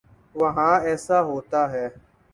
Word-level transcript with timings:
وہاں 0.35 0.75
ایسا 0.87 1.21
ہوتا 1.21 1.61
ہے۔ 1.71 1.87